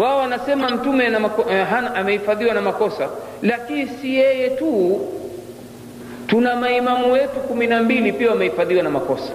[0.00, 1.04] wao wanasema mtume
[1.50, 3.08] eh, amehifadhiwa na makosa.
[3.42, 5.00] Lakini si yeye tu.
[6.26, 9.32] Tuna maimamu wetu kumi na mbili pia wamehifadhiwa na makosa.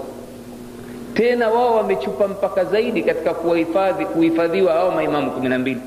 [1.14, 5.82] Tena wao wamechupa mpaka zaidi katika kuwahifadhi kuhifadhiwa hao maimamu kumi na mbili.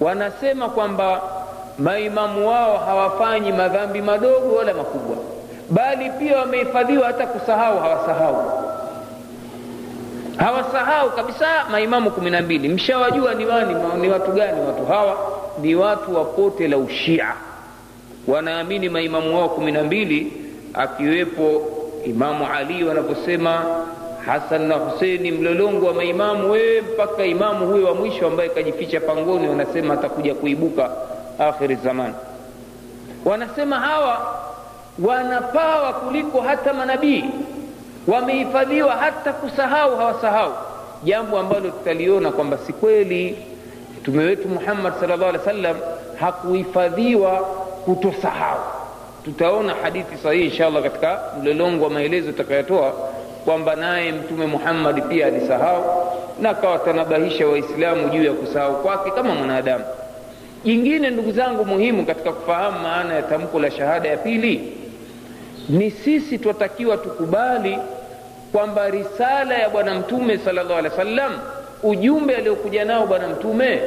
[0.00, 1.22] Wanasema kwamba
[1.78, 5.16] maimamu wao hawafanyi madhambi madogo wala makubwa.
[5.70, 8.69] Bali pia wamehifadhiwa hata kusahau hawasahau
[10.40, 12.68] hawasahau kabisa maimamu kumi na mbili.
[12.68, 15.16] Mshawajua ni wani ni watu gani watu hawa?
[15.62, 17.34] Ni watu wa pote la ushia.
[18.28, 20.32] Wanaamini maimamu wao kumi na mbili
[20.74, 21.62] akiwepo
[22.04, 23.64] imamu ali wanaposema
[24.26, 26.50] hasan na huseni mlolongo wa maimamu.
[26.50, 30.90] Wee mpaka imamu huyo wa mwisho ambaye kajificha pangoni wanasema atakuja kuibuka
[31.38, 32.14] akhiri zamani
[33.24, 34.34] wanasema hawa
[35.04, 37.24] wanapawa kuliko hata manabii
[38.08, 40.52] wamehifadhiwa hata kusahau hawasahau
[41.04, 43.38] jambo ambalo tutaliona kwamba si kweli.
[44.00, 45.76] Mtume wetu muhammad sallallahu alaihi wasallam
[46.20, 47.30] hakuhifadhiwa
[47.84, 48.60] kutosahau.
[49.24, 52.92] Tutaona hadithi sahihi inshallah katika mlolongo wa maelezo tutakayotoa
[53.44, 55.84] kwamba naye mtume muhammadi pia alisahau
[56.40, 59.84] na akawatanabahisha waislamu juu ya kusahau kwake kama mwanadamu.
[60.64, 64.72] Jingine ndugu zangu muhimu katika kufahamu maana ya tamko la shahada ya pili
[65.68, 67.78] ni sisi twatakiwa tukubali
[68.52, 71.32] kwamba risala ya bwana mtume salllah alehi wa sallam
[71.82, 73.80] ujumbe aliokuja nao bwana mtume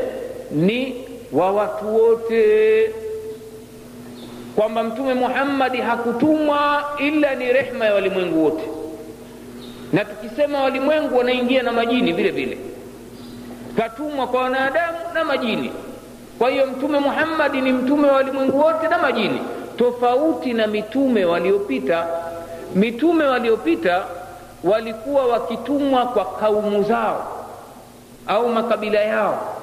[0.51, 0.95] ni
[1.31, 2.89] wa watu wote.
[4.55, 8.63] Kwamba mtume muhammadi hakutumwa ila ni rehma ya walimwengu wote.
[9.93, 12.57] Na tukisema walimwengu wanaingia na majini vile vile.
[13.77, 15.71] Katumwa kwa wanadamu na majini.
[16.39, 19.39] Kwa hiyo mtume muhammadi ni mtume wa walimwengu wote na majini.
[19.77, 22.07] Tofauti na mitume waliopita.
[22.75, 24.03] Mitume waliopita
[24.63, 27.27] walikuwa wakitumwa kwa kaumu zao
[28.27, 29.55] au makabila yao.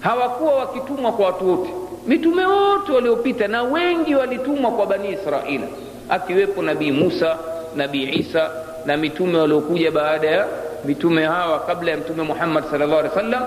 [0.00, 1.74] Hawakuwa wakitumwa kwa watu wote.
[2.06, 5.66] Mitume wote waliopita na wengi walitumwa kwa bani israila
[6.08, 7.38] akiwepo nabii musa
[7.76, 8.50] nabii isa
[8.86, 10.46] na mitume waliokuja baada ya
[10.84, 13.42] mitume hawa kabla ya mtume muhammad sallallahu alaihi wasallam,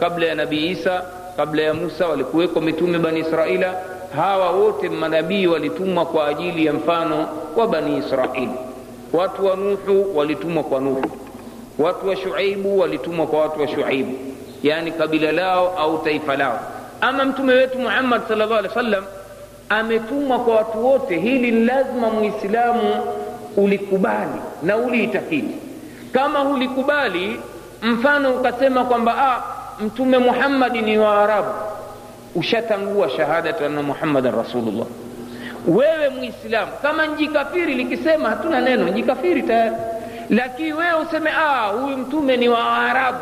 [0.00, 1.02] kabla ya nabii isa
[1.36, 3.74] kabla ya musa walikuweko mitume bani israila
[4.16, 8.50] hawa wote manabii walitumwa kwa ajili ya mfano wa bani israili
[9.12, 11.02] watu wa nuhu walitumwa kwa nuhu.
[11.78, 14.18] Watu wa shuaibu walitumwa kwa watu wa shuaibu.
[14.62, 16.60] Yani kabila lao au taifa lao.
[17.00, 19.04] Ama mtume wetu muhammad salllah alih wa sallam
[19.68, 21.18] ametumwa kwa watu wote.
[21.20, 23.02] Hili ni lazima muislamu
[23.56, 25.54] ulikubali na uliitakidi.
[26.12, 27.40] Kama hulikubali
[27.82, 29.42] mfano ukasema kwamba ah,
[29.84, 31.48] mtume muhammadi ni waarabu
[32.34, 34.86] ushatangua shahadatu anna muhammadan rasulullah
[35.68, 39.76] wewe muislamu kama njikafiri likisema hatuna neno njikafiri tayari.
[40.30, 43.18] Lakini wewe useme ah, huyu mtume ni wa arabu.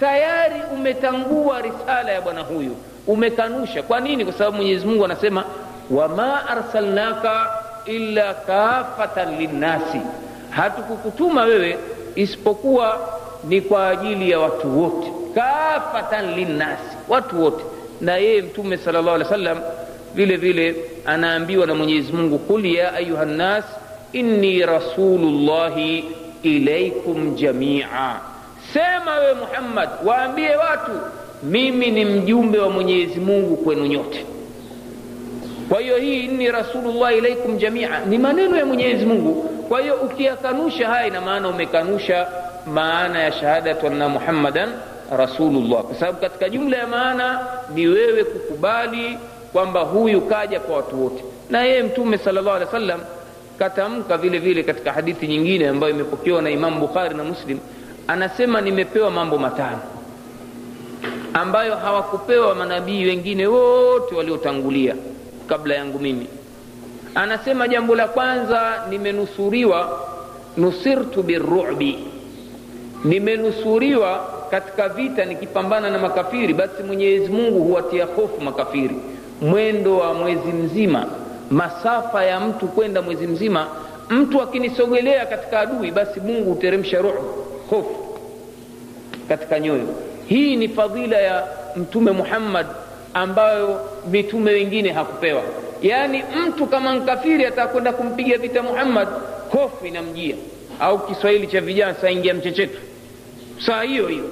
[0.00, 2.76] Tayari umetangua risala ya bwana huyu.
[3.06, 3.82] Umekanusha.
[3.82, 4.24] Kwa nini?
[4.24, 5.44] Kwa sababu mwenyezi mungu anasema
[5.90, 7.50] wama arsalnaka
[7.86, 10.00] illa kafatan linnasi.
[10.50, 11.78] Hatukukutuma wewe
[12.14, 12.98] isipokuwa
[13.44, 15.12] ni kwa ajili ya watu wote.
[15.34, 17.64] Kafatan linnasi watu wote.
[18.00, 19.58] Na yeye mtume sala llah alih wa sallam
[20.14, 20.76] vile vile
[21.06, 23.64] anaambiwa na mwenyezi mungu qul ya ayuha nnas
[24.12, 26.04] inni rasulullahi
[26.42, 27.88] ilaikum jamia.
[28.72, 30.90] Sema wewe muhammad waambie watu
[31.42, 34.26] mimi ni mjumbe wa mwenyezi mungu kwenu nyote.
[35.68, 39.42] Kwa hiyo hii inni rasulullah ilaikum jamia ni maneno ya mwenyezi mungu.
[39.68, 42.26] Kwa hiyo ukiyakanusha haya ina maana umekanusha
[42.66, 44.68] maana ya shahadatu anna muhammadan
[45.16, 45.82] rasulullah.
[45.82, 47.40] Kwa sababu katika jumla ya maana
[47.74, 49.18] ni wewe kukubali
[49.52, 51.24] kwamba huyu kaja kwa watu wote.
[51.50, 53.00] Na yeye mtume sala llahu alehi wa sallam
[53.58, 57.58] katamka vile vile katika hadithi nyingine ambayo imepokewa na imamu bukhari na muslim
[58.08, 59.78] anasema nimepewa mambo matano
[61.34, 64.94] ambayo hawakupewa manabii wengine wote waliotangulia
[65.46, 66.26] kabla yangu mimi.
[67.14, 70.00] Anasema jambo la kwanza nimenusuriwa
[70.56, 71.98] nusirtu birubi
[73.04, 78.96] nimenusuriwa katika vita nikipambana na makafiri basi mwenyezi mungu huwatia hofu makafiri
[79.40, 81.06] mwendo wa mwezi mzima
[81.50, 83.66] masafa ya mtu kwenda mwezi mzima
[84.10, 88.18] mtu akinisogelea katika adui basi mungu huteremsha ruhu hofu
[89.28, 89.88] katika nyoyo.
[90.26, 91.44] Hii ni fadhila ya
[91.76, 92.66] mtume muhammad
[93.14, 95.42] ambayo mitume wengine hakupewa.
[95.82, 99.08] Yaani mtu kama nkafiri atakwenda kumpiga vita muhammad
[99.52, 100.36] hofu inamjia.
[100.80, 102.78] Au kiswahili cha vijana saingia mchechetu.
[103.66, 104.24] Saa hiyo hiyo.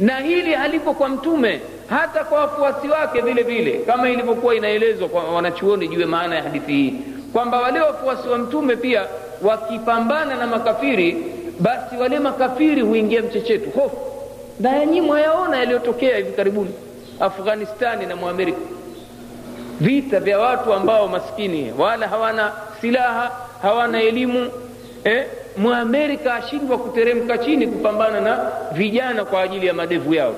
[0.00, 1.60] Na hili halipo kwa mtume
[1.90, 6.42] hata kwa wafuasi wake vile vile kama ilivyokuwa inaelezwa kwa wanachuoni juu ya maana ya
[6.42, 6.94] hadithi hii
[7.32, 9.02] kwamba wale wafuasi wa mtume pia
[9.42, 11.16] wakipambana na makafiri
[11.60, 13.96] basi wale makafiri huingia mchechetu hofu.
[14.60, 16.70] Na yanyi mwayaona yaliyotokea hivi karibuni
[17.20, 18.58] afghanistani na mwamerika
[19.80, 23.32] vita vya watu ambao maskini wala hawana silaha
[23.62, 24.50] hawana elimu
[25.04, 30.34] eh, mwamerika ashindwa kuteremka chini kupambana na vijana kwa ajili ya madevu yao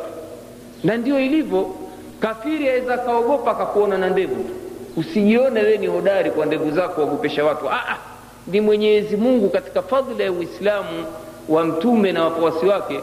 [0.84, 1.74] na ndio ilivyo.
[2.20, 4.54] Kafiri aweza akaogopa akakuona na ndevu tu
[4.96, 7.68] usijione wewe ni hodari kwa ndevu zako wagopesha watu.
[7.70, 7.96] Ah,
[8.46, 11.04] ni mwenyezi mungu katika fadhila ya uislamu
[11.48, 13.00] wa mtume na wafuasi wake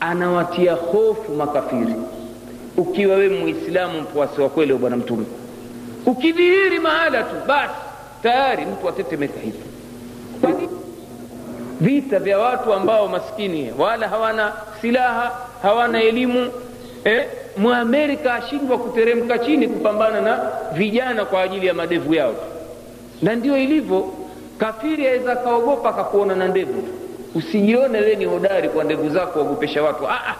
[0.00, 1.94] anawatia hofu makafiri.
[2.76, 5.24] Ukiwa wewe muislamu mfuasi wa kweli wa bwana mtume.
[6.06, 7.74] Ukidhihiri mahala tu basi
[8.22, 9.58] tayari mtu atetemeka hivi.
[11.80, 15.32] Vita vya watu ambao maskini wala hawana silaha
[15.62, 16.50] hawana elimu
[17.04, 17.26] eh,
[17.56, 22.40] mwamerika ashindwa kuteremka chini kupambana na vijana kwa ajili ya madevu yao tu.
[23.22, 24.08] Na ndio ilivyo
[24.58, 26.82] kafiri aweza akaogopa akakuona na ndevu
[27.34, 30.06] usijione wee ni hodari kwa ndevu zako wagopesha watu.
[30.08, 30.34] Ah,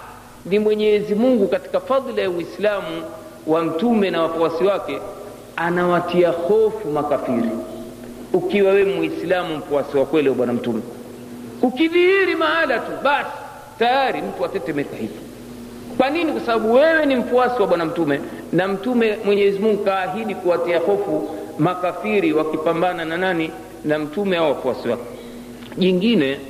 [0.47, 3.03] ni mwenyezi mungu katika fadhila ya uislamu
[3.47, 4.99] wa mtume na wafuasi wake
[5.57, 7.49] anawatia hofu makafiri.
[8.33, 10.83] Ukiwa wee muislamu mfuasi wa kweli wa bwana mtume.
[11.63, 13.31] Ukidhihiri mahala tu basi
[13.79, 15.19] tayari mtu atetemeka hivi
[16.01, 16.33] kwa nini?
[16.33, 18.21] Kwa sababu wewe ni mfuasi wa bwana mtume
[18.53, 23.51] na mtume mwenyezi mungu kaahidi kuwatia hofu makafiri wakipambana na nani?
[23.85, 25.03] Na mtume au wafuasi wake.
[25.79, 26.41] Jingine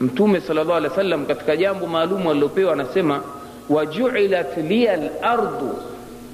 [0.00, 3.22] mtume sal llah alehi wa sallam katika jambo maalum alilopewa anasema
[3.68, 5.78] wajuilat liya lardu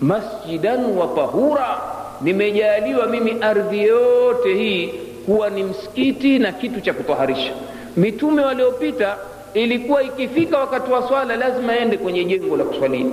[0.01, 1.81] masjidan wa tahura.
[2.21, 4.87] Nimejaliwa mimi ardhi yote hii
[5.27, 7.53] kuwa ni msikiti na kitu cha kutoharisha
[7.97, 9.17] mitume waliopita
[9.55, 13.07] ilikuwa ikifika wakati wa swala lazima aende kwenye jengo la kuswalia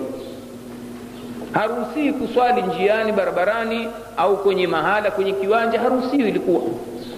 [1.51, 3.88] haruhusiwi kuswali njiani barabarani
[4.18, 6.62] au kwenye mahala kwenye kiwanja haruhusiwi ilikuwa.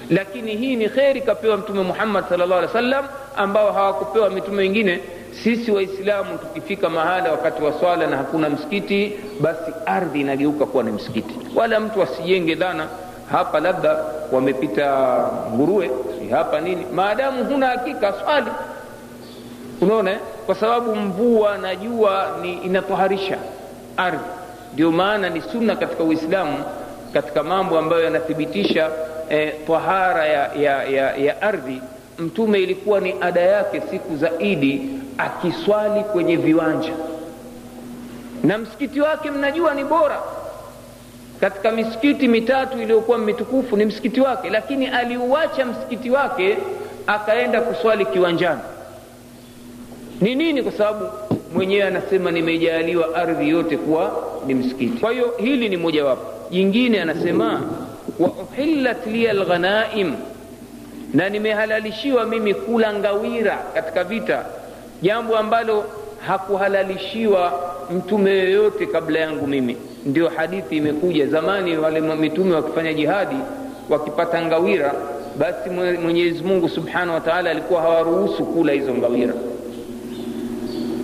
[0.09, 3.03] Lakini hii ni kheri kapewa mtume muhammad salllah alih wa
[3.37, 4.99] ambao hawakupewa mitume wengine.
[5.43, 10.91] Sisi waislamu tukifika mahala wakati wa swala na hakuna msikiti basi ardhi inageuka kuwa ni
[10.91, 11.35] msikiti.
[11.55, 12.87] Wala mtu asijenge dhana
[13.31, 13.97] hapa labda
[14.31, 15.17] wamepita
[15.53, 15.91] nguruwe
[16.31, 16.85] hapa nini.
[16.93, 18.47] Maadamu huna hakika swali
[19.81, 20.17] unaona?
[20.45, 23.37] Kwa sababu mvua na jua ni inatoharisha
[23.97, 24.23] ardhi.
[24.73, 26.63] Ndio maana ni sunna katika uislamu
[27.13, 28.89] katika mambo ambayo yanathibitisha
[29.29, 31.81] eh, tahara ya, ya, ya, ya ardhi
[32.19, 36.93] mtume ilikuwa ni ada yake siku za idi akiswali kwenye viwanja.
[38.43, 40.19] Na msikiti wake mnajua ni bora.
[41.41, 46.57] Katika misikiti mitatu iliyokuwa mitukufu ni msikiti wake lakini aliuacha msikiti wake
[47.07, 48.61] akaenda kuswali kiwanjani
[50.21, 50.63] ni nini?
[50.63, 51.05] Kwa sababu
[51.53, 54.99] mwenyewe anasema nimejaliwa ardhi yote kuwa ni msikiti.
[54.99, 56.25] Kwa hiyo hili ni mojawapo.
[56.51, 57.61] Jingine anasema
[58.19, 60.13] wa uhillat liya lghanaim
[61.13, 64.45] na nimehalalishiwa mimi kula ngawira katika vita
[65.01, 65.83] jambo ambalo
[66.27, 69.77] hakuhalalishiwa mtume yoyote kabla yangu mimi.
[70.05, 71.27] Ndio hadithi imekuja.
[71.27, 73.35] Zamani wale mitume wakifanya jihadi
[73.89, 74.93] wakipata ngawira
[75.37, 75.69] basi
[76.03, 79.33] mwenyezi mungu subhanahu wa taala alikuwa hawaruhusu kula hizo ngawira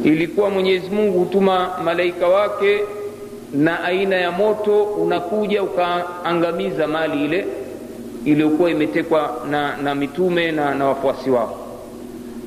[0.04, 2.80] ilikuwa mwenyezi mungu hutuma malaika wake
[3.54, 7.46] na aina ya moto unakuja ukaangamiza mali ile
[8.26, 11.58] iliyokuwa imetekwa na, na mitume na, na wafuasi wao.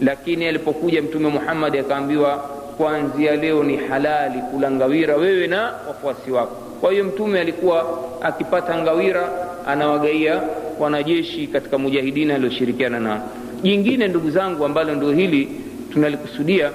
[0.03, 2.37] Lakini alipokuja mtume muhammadi akaambiwa
[2.77, 6.57] kuanzia leo ni halali kula ngawira wewe na wafuasi wako.
[6.81, 9.29] Kwa hiyo mtume alikuwa akipata ngawira
[9.67, 10.43] anawagaia
[10.79, 13.21] wanajeshi katika mujahidini alioshirikiana nao.
[13.63, 15.49] Jingine ndugu zangu ambalo ndio hili
[15.93, 16.71] tunalikusudia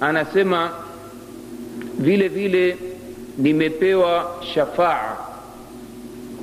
[0.00, 0.70] anasema
[1.98, 2.76] vile vile
[3.38, 5.16] nimepewa shafaa.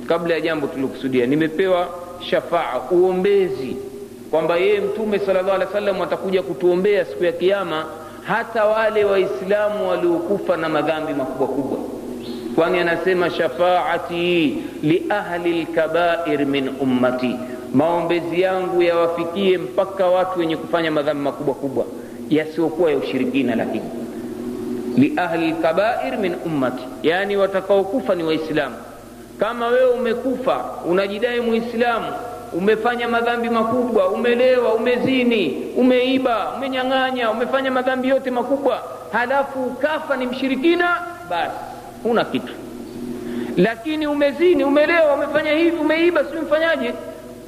[0.08, 1.88] Kabla ya jambo tuliokusudia nimepewa
[2.20, 3.76] shafaa uombezi
[4.30, 7.84] kwamba yeye mtume sala llah alehi wa sallam atakuja kutuombea siku ya kiama
[8.22, 11.78] hata wale waislamu waliokufa na madhambi makubwa kubwa.
[12.54, 17.36] Kwani anasema shafaati liahli lkabair min ummati
[17.74, 21.84] maombezi yangu yawafikie mpaka watu wenye kufanya madhambi makubwa kubwa
[22.30, 23.90] yasiokuwa ya ushirikina lakini
[24.96, 28.76] liahli lkabair min ummati yaani watakaokufa ni waislamu.
[29.40, 32.06] Kama wewe umekufa unajidai muislamu
[32.52, 40.96] umefanya madhambi makubwa umelewa umezini umeiba umenyang'anya umefanya madhambi yote makubwa halafu ukafa ni mshirikina
[41.30, 41.56] basi
[42.02, 42.52] huna kitu.
[43.56, 46.92] Lakini umezini umelewa umefanya hivi umeiba si mfanyaje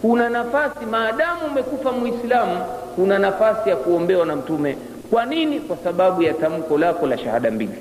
[0.00, 2.60] kuna nafasi maadamu umekufa muislamu
[2.96, 4.76] kuna nafasi ya kuombewa na mtume.
[5.10, 5.60] Kwa nini?
[5.60, 7.78] Kwa sababu ya tamko lako la shahada mbili.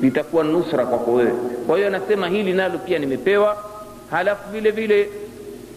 [0.00, 1.32] Litakuwa nusra kwako wewe.
[1.66, 3.56] Kwa hiyo anasema hili nalo pia nimepewa.
[4.10, 5.08] Halafu vile vile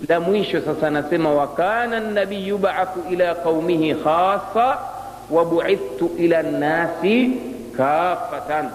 [0.09, 4.77] la mwisho sasa anasema wakana nabiyu baathu ila qaumihi khasa
[5.31, 7.31] wabuithtu ila nnasi
[7.77, 8.69] kafatan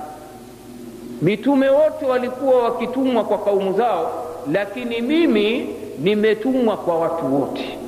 [1.22, 5.68] mitume wote walikuwa wakitumwa kwa kaumu zao lakini mimi
[6.02, 7.78] nimetumwa kwa watu wote.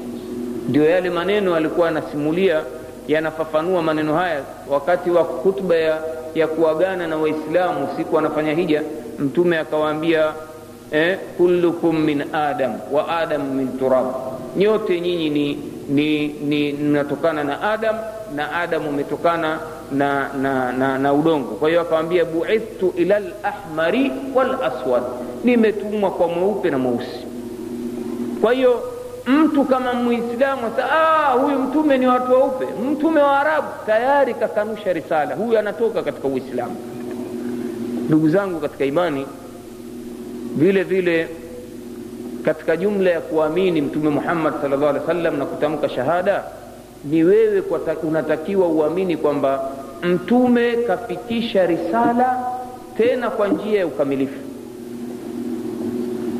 [0.68, 2.62] Ndio yale maneno alikuwa anasimulia
[3.08, 4.40] yanafafanua maneno haya
[4.70, 5.98] wakati wa khutba ya,
[6.34, 8.82] ya kuagana na waislamu siku anafanya hija
[9.18, 10.32] mtume akawaambia
[10.90, 14.06] eh, kullukum min adam wa adam min turab.
[14.56, 17.96] Nyote nyinyi ni ni ni mnatokana na adam
[18.34, 19.58] na adam umetokana
[19.92, 21.48] na, na, na, na udongo.
[21.54, 25.02] Kwa hiyo akawambia buithtu ila lahmari walaswad
[25.44, 27.26] nimetumwa kwa mweupe na mweusi
[28.40, 28.82] kwa hiyo
[29.26, 35.35] mtu kama muislamu ah, huyu mtume ni watu weupe mtume wa arabu tayari kakanusha risala
[35.35, 36.76] huyu anatoka katika uislamu.
[38.09, 39.26] Ndugu zangu katika imani
[40.56, 41.28] vile vile
[42.44, 46.44] katika jumla ya kuamini mtume muhammad salllah alih wasallam na kutamka shahada
[47.04, 47.62] ni wewe
[48.02, 49.70] unatakiwa uamini kwamba
[50.02, 52.44] mtume kafikisha risala
[52.97, 54.38] tena kwa njia ya ukamilifu.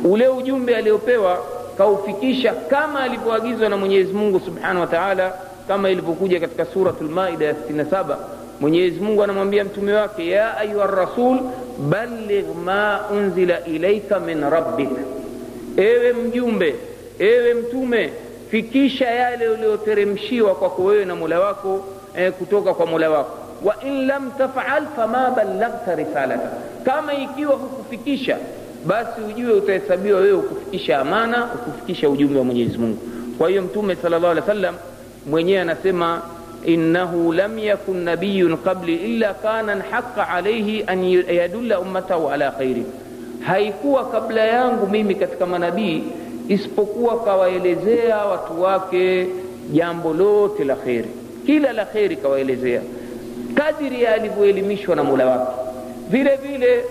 [0.03, 1.39] Ule ujumbe aliopewa
[1.77, 5.33] kaufikisha kama alivyoagizwa na mwenyezi mungu subhanahu wa taala
[5.67, 8.15] kama ilivyokuja katika suratul lmaida ya 67
[8.59, 11.39] mwenyezi mungu anamwambia mtume wake ya ayuha rasul
[11.89, 14.89] balligh ma unzila ilaika min rabbik.
[15.77, 16.75] Ewe mjumbe
[17.19, 18.13] ewe mtume
[18.49, 21.85] fikisha yale uliyoteremshiwa kwako wewe na mola wako
[22.17, 23.37] eh, kutoka kwa mola wako.
[23.63, 26.49] Wa in lam tafal fama ballaghta risalata.
[26.85, 28.37] Kama ikiwa hukufikisha
[28.85, 32.97] basi ujue utahesabiwa wewe ukufikisha amana ukufikisha ujumbe wa mwenyezi mungu.
[33.37, 34.75] Kwa hiyo mtume sal llah alih wa sallam
[35.29, 36.21] mwenyewe anasema
[36.65, 42.85] innahu lam yakun nabiyun qabli illa kana haqa alaihi an yadulla ummatahu ala khairi
[43.45, 46.03] haikuwa kabla yangu mimi katika manabii
[46.47, 49.27] isipokuwa kawaelezea watu wake
[49.73, 51.09] jambo lote la kheri.
[51.45, 52.81] Kila la kheri kawaelezea.
[53.55, 55.51] Kadiri alivyoelimishwa na mola wake.
[56.09, 56.83] Vile vile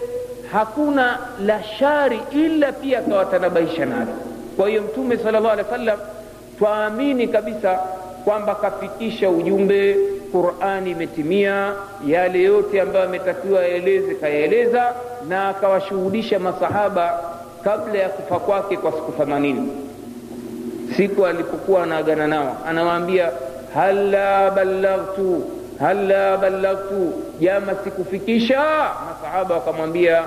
[0.52, 4.12] hakuna la shari ila pia akawatanabaisha nalo
[4.56, 5.98] kwa hiyo mtume sala llahu alehi wa sallam
[6.58, 7.78] twaamini kabisa
[8.24, 9.96] kwamba kafikisha ujumbe
[10.32, 11.72] qurani imetimia
[12.06, 14.92] yale yote ambayo ametakiwa yaeleze kayaeleza
[15.28, 17.20] na akawashuhudisha masahaba
[17.64, 19.68] kabla ya kufa kwake kwa siku themanini.
[20.96, 23.30] Siku alipokuwa anaagana nao anawaambia
[23.74, 25.42] hala ballaghtu
[25.80, 28.60] halla ballagtu, jama sikufikisha?
[29.08, 30.24] Masahaba wakamwambia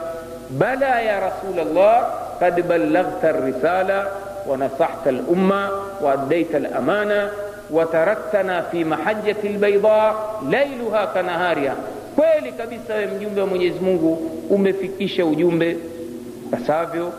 [0.49, 2.07] bala ya Rasulullah,
[2.39, 4.07] qad ballaghta risala
[4.47, 5.69] wa nasahta al-umma
[6.01, 6.57] wa addaita
[8.63, 10.13] fi mahajati lbaida
[10.51, 11.75] lailuha kanahariha,
[12.15, 15.77] kweli kabisa we mjumbe wa Mwenyezi Mungu umefikisha ujumbe
[16.51, 17.13] pasavyo,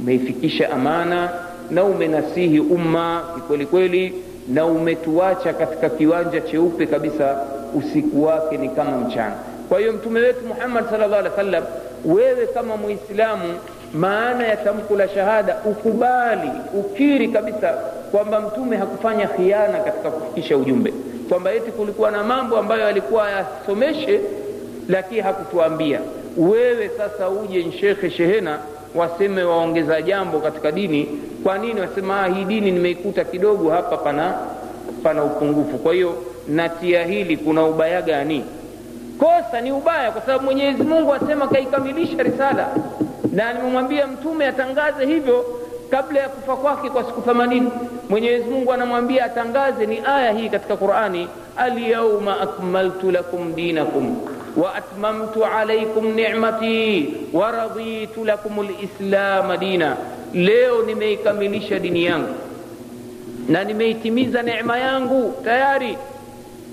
[0.00, 1.28] umeifikisha amana
[1.70, 4.14] na umenasihi umma kweli kweli,
[4.48, 9.34] na umetuacha katika kiwanja cheupe kabisa usiku wake ni kama mchana.
[9.68, 11.64] Kwa hiyo mtume wetu muhammad sal llah alih wasallam
[12.04, 13.54] wewe kama muislamu
[13.94, 17.74] maana ya tamko la shahada ukubali ukiri kabisa
[18.10, 20.92] kwamba mtume hakufanya khiana katika kufikisha ujumbe.
[21.28, 24.20] Kwamba eti kulikuwa na mambo ambayo alikuwa ayasomeshe
[24.88, 26.00] lakini hakutuambia.
[26.36, 28.58] Wewe sasa uje nshekhe shehena
[28.94, 31.08] waseme waongeza jambo katika dini.
[31.42, 34.34] Kwa nini wasema ah, hii dini nimeikuta kidogo hapa pana
[35.02, 35.78] pana upungufu?
[35.78, 36.14] Kwa hiyo
[36.50, 38.44] natia hili kuna ubaya gani?
[39.18, 42.68] Kosa ni ubaya kwa sababu mwenyezi mungu asema kaikamilisha risala.
[43.32, 45.44] Na nimemwambia mtume atangaze hivyo
[45.90, 47.70] kabla ya kufa kwake kwa siku themanini.
[48.08, 54.16] Mwenyezi mungu anamwambia atangaze ni aya hii katika qurani alyauma akmaltu lakum dinakum
[54.56, 59.96] waatmamtu alaikum nicmati waraditu lakum lislama dina.
[60.34, 62.34] Leo nimeikamilisha dini yangu
[63.48, 65.98] na nimeitimiza necma yangu tayari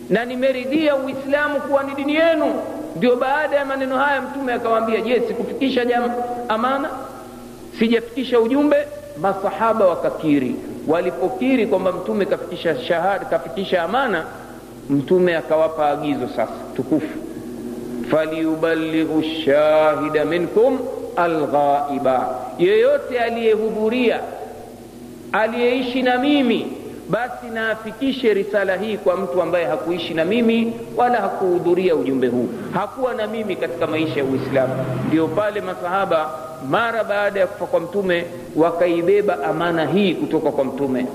[0.09, 2.45] na nimeridhia uislamu kuwa ni dini yenu.
[2.95, 6.13] Ndio baada ya maneno haya mtume akawaambia je sikufikisha jama
[6.49, 6.89] amana?
[7.79, 8.77] Sijafikisha ujumbe?
[9.21, 10.55] Masahaba wakakiri.
[10.87, 14.25] Walipokiri kwamba mtume kafikisha shahada kafikisha amana
[14.89, 17.17] mtume akawapa agizo sasa tukufu.
[18.11, 20.79] Falyuballighu shahida minkum
[21.15, 22.35] alghaiba.
[22.59, 24.19] Yeyote aliyehudhuria
[25.31, 26.76] aliyeishi na mimi
[27.09, 32.49] basi naafikishe risala hii kwa mtu ambaye hakuishi na mimi wala hakuhudhuria ujumbe huu.
[32.73, 34.73] Hakuwa na mimi katika maisha ya uislamu.
[35.07, 36.29] Ndio pale masahaba
[36.69, 41.05] mara baada ya kufa kwa mtume wakaibeba amana hii kutoka kwa mtume.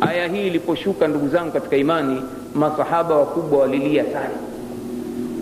[0.00, 2.22] Aya hii iliposhuka ndugu zangu katika imani
[2.54, 4.34] masahaba wakubwa walilia sana.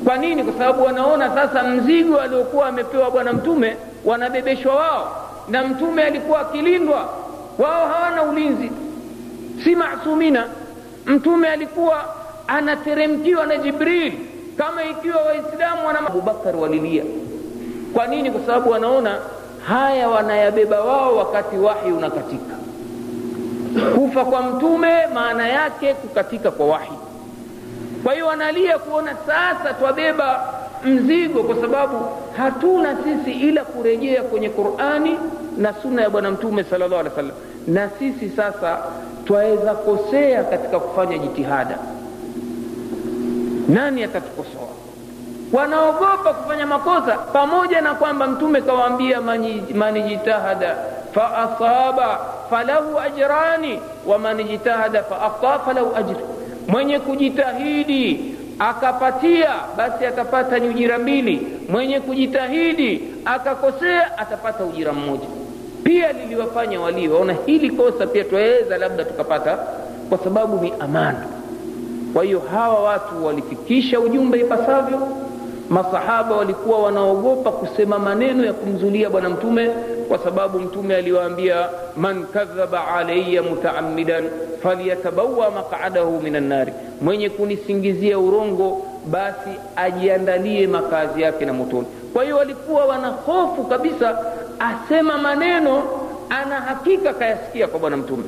[0.04, 0.44] Kwa nini?
[0.44, 5.16] Kwa sababu wanaona sasa mzigo aliokuwa amepewa bwana mtume wanabebeshwa wao.
[5.48, 7.08] Na mtume alikuwa akilindwa.
[7.58, 8.70] Wao hawana ulinzi
[9.64, 10.46] si masumina
[11.06, 12.04] mtume alikuwa
[12.46, 14.12] anateremkiwa na jibril
[14.58, 17.04] kama ikiwa waislamu wana abubakar walilia.
[17.92, 18.30] Kwa nini?
[18.30, 19.18] Kwa sababu wanaona
[19.68, 22.54] haya wanayabeba wao wakati wahi unakatika.
[23.94, 26.92] Kufa kwa mtume maana yake kukatika kwa wahi.
[28.04, 30.54] Kwa hiyo wanalia kuona sasa twabeba
[30.84, 31.96] mzigo kwa sababu
[32.36, 35.18] hatuna sisi ila kurejea kwenye qurani
[35.58, 38.78] na sunna ya bwana mtume salllah alih wasallam na sisi sasa
[39.24, 41.78] twaweza kosea katika kufanya jitihada.
[43.68, 44.68] Nani atatukosoa?
[45.52, 50.18] Wanaogopa kufanya makosa pamoja na kwamba mtume kawaambia man
[51.14, 55.04] faasaba falahu ajrani wa man jitahada
[55.64, 56.16] falahu ajri
[56.68, 61.46] mwenye kujitahidi akapatia basi atapata ni ujira mbili.
[61.68, 65.26] Mwenye kujitahidi akakosea atapata ujira mmoja
[65.84, 69.58] pia liliwafanya walioona hili kosa pia twaweza labda tukapata
[70.08, 71.26] kwa sababu ni amana
[72.14, 75.08] kwa hiyo hawa watu walifikisha ujumbe ipasavyo
[75.70, 79.70] masahaba walikuwa wanaogopa kusema maneno ya kumzulia bwana mtume
[80.08, 84.24] kwa sababu mtume aliwaambia man kadhaba alaya mutaamidan
[84.62, 91.86] falyatabawa maqadahu min annari mwenye kunisingizia urongo basi ajiandalie makazi yake na motoni.
[92.12, 94.18] Kwa hiyo walikuwa wana hofu kabisa
[94.58, 95.82] asema maneno
[96.30, 98.24] ana hakika kayasikia kwa bwana mtume.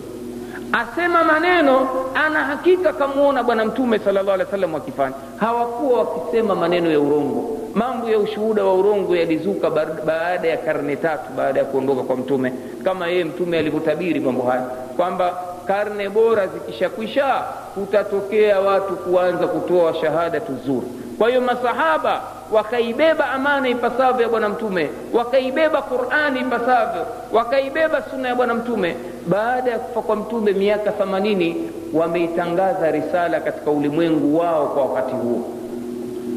[0.73, 7.00] Asema maneno ana hakika kamwona bwana mtume salllah alih wasallam wakifanya hawakuwa wakisema maneno ya
[7.00, 7.59] urongo.
[7.75, 9.71] Mambo ya ushuhuda wa urongo yalizuka
[10.07, 12.52] baada ya karne tatu baada ya kuondoka kwa mtume.
[12.85, 14.62] Kama yeye mtume alivyotabiri mambo haya
[14.97, 17.43] kwamba karne bora zikishakwisha
[17.75, 20.87] kutatokea watu kuanza kutoa shahada tuzuri
[21.19, 22.21] kwa hiyo masahaba
[22.53, 28.97] wakaibeba amana ipasavyo ya bwana mtume wakaibeba qurani ipasavyo wakaibeba sunna ya bwana mtume.
[29.29, 35.49] Baada ya kufa kwa mtume miaka themanini wameitangaza risala katika ulimwengu wao kwa wakati huo.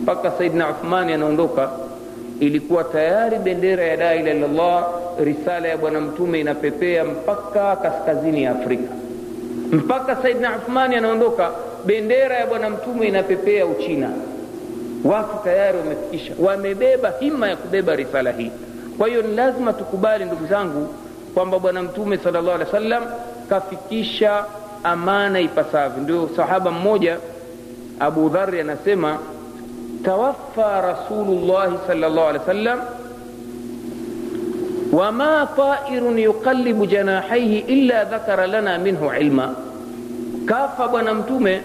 [0.01, 1.69] Mpaka saidna uthmani anaondoka
[2.39, 4.85] ilikuwa tayari bendera ya la ilaha illallah
[5.23, 8.93] risala ya bwana mtume inapepea mpaka kaskazini ya afrika.
[9.71, 11.49] Mpaka saidna uthmani anaondoka
[11.85, 14.09] bendera ya bwana mtume inapepea uchina
[15.03, 18.51] watu tayari wamefikisha wamebeba hima ya kubeba risala hii
[18.97, 20.93] kwa hiyo ni lazima tukubali ndugu zangu
[21.33, 23.03] kwamba bwana mtume sala llahu alehi wa sallam
[23.49, 24.45] kafikisha
[24.83, 27.17] amana ipasavyo ndio sahaba mmoja
[27.99, 29.17] abu dhari anasema
[30.05, 32.79] tawaffa rasulullahi sala llahu alehi wa sallam
[34.91, 39.55] wama tairun yuqallibu janahaihi illa dhakara lana minhu ilma
[40.45, 41.61] kafa bwana mtume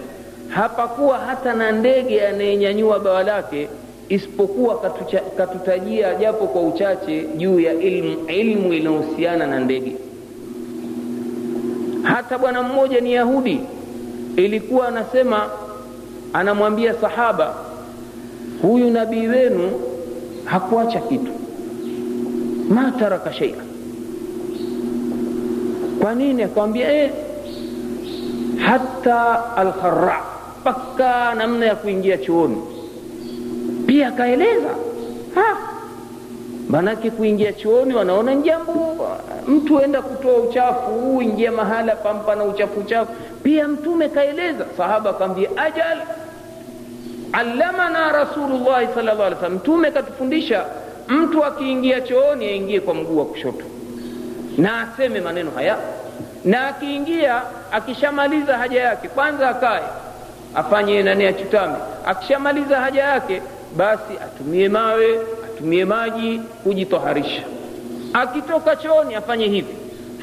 [0.55, 3.69] hapakuwa hata na ndege anayenyanyua bawa lake
[4.09, 4.79] isipokuwa
[5.37, 9.95] katutajia japo kwa uchache juu ya ilmu, ilmu inayohusiana na ndege.
[12.03, 13.59] Hata bwana mmoja ni yahudi.
[14.35, 15.49] Ilikuwa anasema
[16.33, 17.53] anamwambia sahaba
[18.61, 19.71] huyu nabii wenu
[20.45, 21.31] hakuacha kitu.
[22.69, 23.55] Ma taraka sheia
[26.01, 26.43] kwa nini?
[26.43, 27.11] Akamwambia eh,
[28.65, 30.32] hata alkhara
[30.63, 32.57] mpaka namna ya kuingia chooni
[33.87, 34.69] pia akaeleza
[36.69, 39.07] manake kuingia chooni wanaona jambo
[39.47, 43.11] mtu enda kutoa uchafu ingia mahala pampa na uchafu uchafu.
[43.43, 45.97] Pia mtume kaeleza sahaba akamwambia ajal
[47.31, 50.65] allamana rasulullahi sala llah alih mtume katufundisha
[51.07, 53.65] mtu akiingia chooni aingie kwa mguu wa kushoto.
[54.57, 55.77] Na aseme maneno haya
[56.45, 59.83] na akiingia akishamaliza haja yake kwanza akae
[60.55, 61.75] afanye nani achutame.
[62.05, 63.41] Akishamaliza haja yake
[63.77, 67.43] basi atumie mawe atumie maji kujitoharisha.
[68.13, 69.75] Akitoka chooni afanye hivi.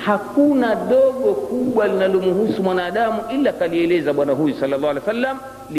[0.04, 5.38] Hakuna dogo kubwa linalomhusu mwanadamu ila kalieleza bwana huyu sallallahu alaihi alehi wa sallam